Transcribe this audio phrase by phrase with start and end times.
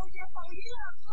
[0.00, 0.60] 蝴蝶好月
[1.02, 1.12] 色，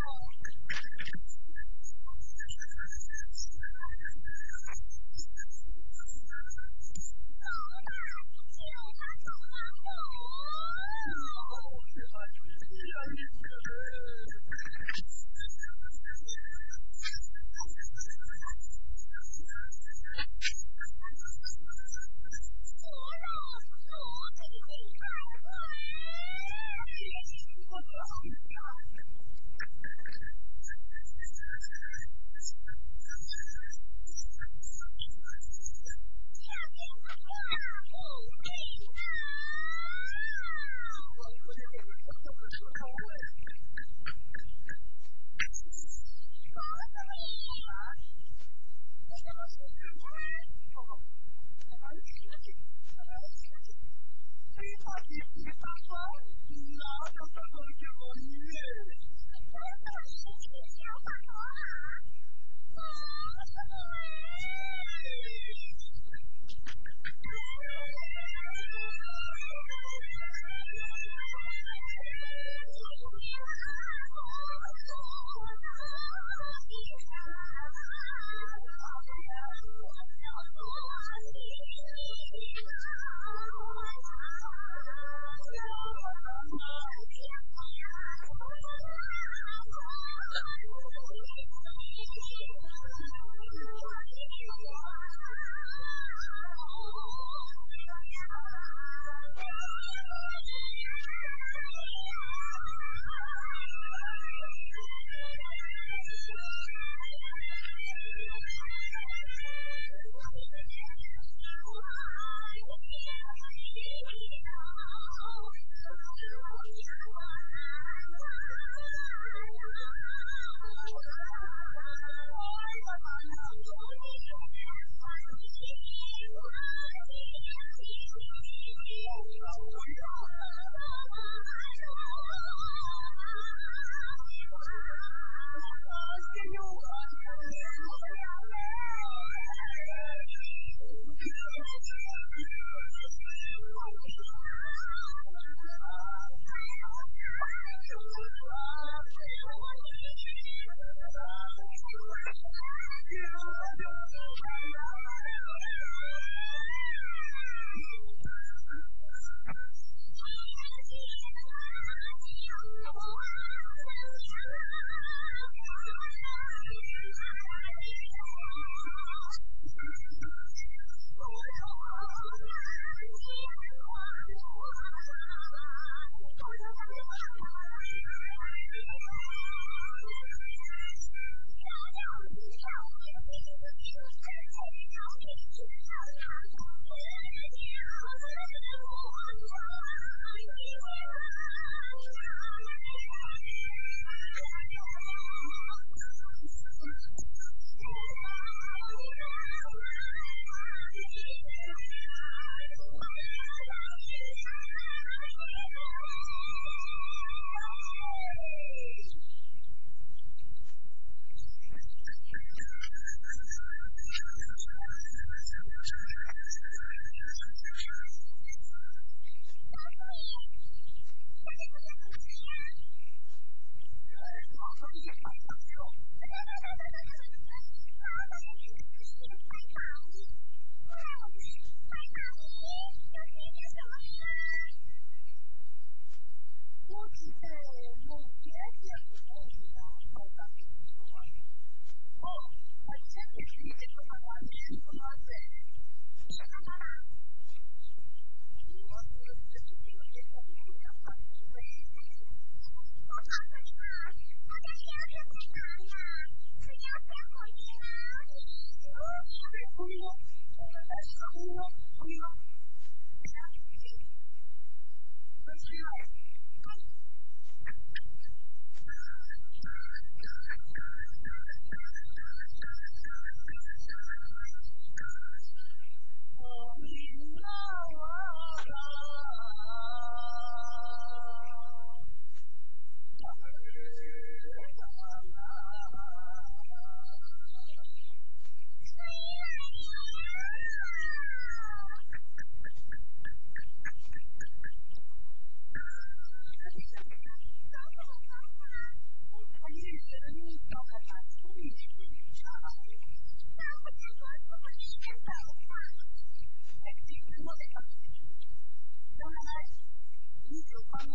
[310.91, 311.13] 那么，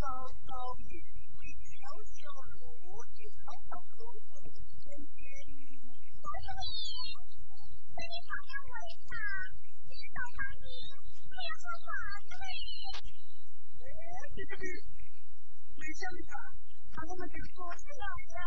[0.00, 0.06] 到
[0.46, 2.42] 到一五一五小的时候，
[3.14, 5.18] 就跑到公园里边去
[6.22, 6.26] 玩。
[7.94, 9.14] 那你看见我一下，
[9.88, 10.66] 你再看你，
[11.30, 11.88] 不要跑远
[12.26, 12.44] 了呗。
[13.80, 13.88] 哎，
[14.34, 14.64] 是不是？
[15.76, 16.34] 没想到
[16.92, 18.38] 他们就坐起来了。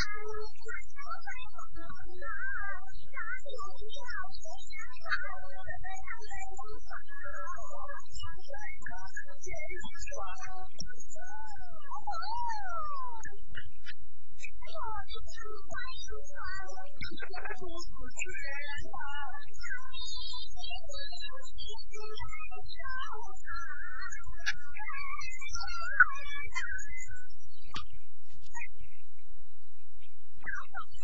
[0.00, 0.06] I'm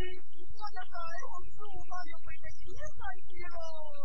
[0.00, 0.94] 我的孩
[1.50, 2.64] 子，我妈又被他接
[2.98, 3.99] 来去了。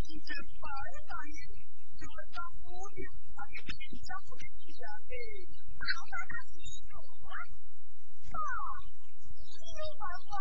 [0.08, 1.38] 你这爸的声音
[1.98, 3.06] 怎么那么熟悉
[4.82, 4.98] 啊？
[5.78, 6.58] 爸爸在哪里？
[8.34, 8.38] 爸，
[9.30, 9.54] 你听
[10.02, 10.34] 爸爸，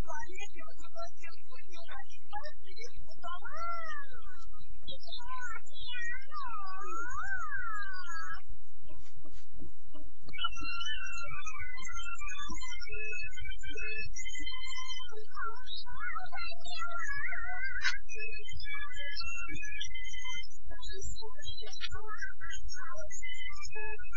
[0.00, 1.92] 爸也有多么幸福啊！
[2.08, 2.34] 你到
[2.64, 3.46] 底怎么了？
[4.86, 5.06] 你到
[5.68, 5.76] 家
[6.30, 6.34] 了
[7.04, 7.22] 啊？
[21.24, 21.64] Thank
[23.74, 24.13] you.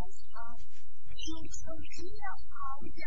[0.00, 0.56] 啊，
[1.10, 1.60] 就像
[1.92, 2.54] 这样跑
[2.86, 3.04] 呀。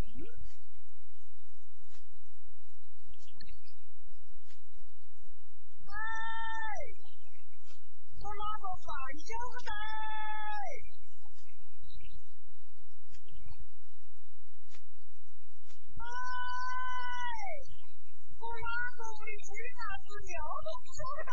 [0.00, 0.16] 嗯，
[5.86, 5.92] 喂，
[8.20, 8.88] 我拉个反
[9.18, 9.28] 向
[9.64, 9.70] 带。
[15.96, 16.02] 喂，
[18.38, 19.34] 我拉个尾鱼，
[19.74, 20.08] 哪只
[20.84, 20.96] 出
[21.26, 21.32] 来。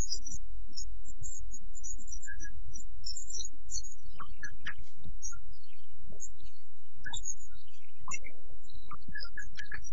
[4.21, 4.45] Thank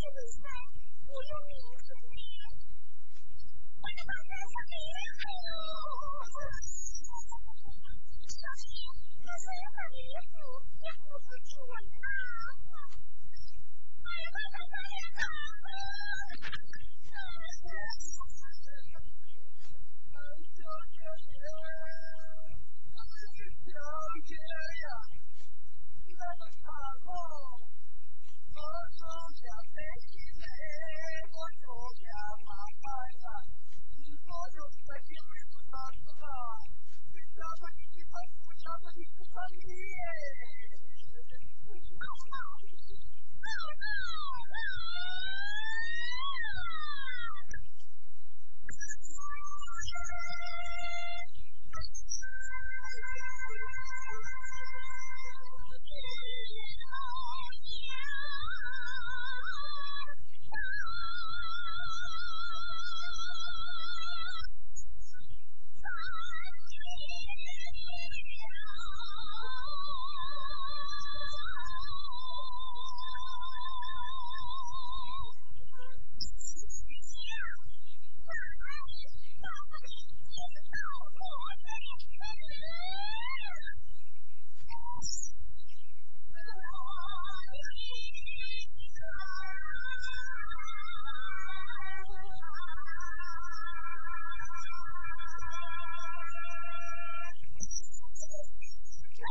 [0.02, 2.10] 我要你一次你
[3.78, 4.18] 我的是
[9.22, 9.82] 这是一个
[28.62, 29.02] 我手
[29.34, 29.42] 下
[29.74, 30.46] 没心没肺，
[31.34, 31.66] 我手
[31.98, 32.06] 下
[32.46, 32.86] 麻烦
[33.18, 33.26] 了。
[33.98, 36.22] 你我是不是混蛋是？
[99.24, 99.30] Oh,